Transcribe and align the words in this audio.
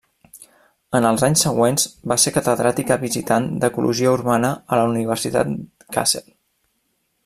En 0.99 1.07
els 1.09 1.25
anys 1.27 1.43
següents 1.47 1.85
va 2.13 2.17
ser 2.23 2.33
catedràtica 2.39 2.99
visitant 3.05 3.47
d'ecologia 3.65 4.17
urbana 4.17 4.53
a 4.75 4.81
la 4.83 4.91
Universitat 4.95 5.57
Kassel. 5.99 6.31